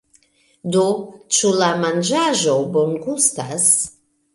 [0.75, 0.85] Do,
[1.39, 3.73] ĉu la manĝaĵo bongustas?